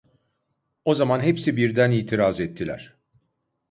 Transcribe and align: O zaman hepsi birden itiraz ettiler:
O 0.85 0.95
zaman 0.95 1.19
hepsi 1.21 1.57
birden 1.57 1.91
itiraz 1.91 2.39
ettiler: 2.39 2.97